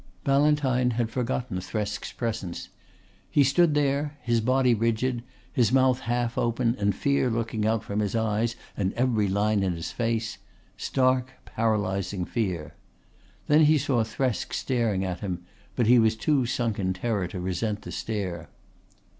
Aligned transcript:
Ballantyne 0.23 0.93
had 0.93 1.11
forgotten 1.11 1.59
Thresk's 1.59 2.11
presence. 2.11 2.69
He 3.29 3.43
stood 3.43 3.75
there, 3.75 4.17
his 4.23 4.41
body 4.41 4.73
rigid, 4.73 5.21
his 5.53 5.71
mouth 5.71 5.99
half 5.99 6.39
open 6.39 6.75
and 6.79 6.95
fear 6.95 7.29
looking 7.29 7.67
out 7.67 7.83
from 7.83 7.99
his 7.99 8.15
eyes 8.15 8.55
and 8.75 8.93
every 8.93 9.27
line 9.27 9.61
in 9.61 9.73
his 9.73 9.91
face 9.91 10.39
stark 10.75 11.33
paralysing 11.45 12.25
fear. 12.25 12.73
Then 13.45 13.65
he 13.65 13.77
saw 13.77 14.03
Thresk 14.03 14.53
staring 14.53 15.05
at 15.05 15.19
him, 15.19 15.45
but 15.75 15.85
he 15.85 15.99
was 15.99 16.15
too 16.15 16.47
sunk 16.47 16.79
in 16.79 16.93
terror 16.93 17.27
to 17.27 17.39
resent 17.39 17.83
the 17.83 17.91
stare. 17.91 18.49